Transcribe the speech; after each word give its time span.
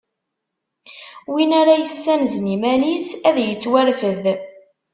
Win 1.31 1.51
ara 1.61 1.73
yessanzen 1.81 2.51
iman-is 2.55 3.09
ad 3.27 3.35
ittwarfed. 3.39 4.25